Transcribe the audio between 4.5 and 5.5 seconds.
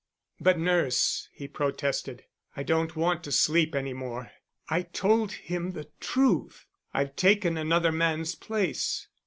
I told